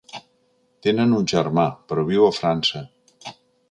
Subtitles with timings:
[0.87, 2.87] Tenen un germà, però viu a França.